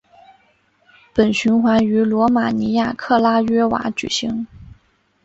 [1.13, 4.47] 本循环于罗马尼亚克拉约瓦举行。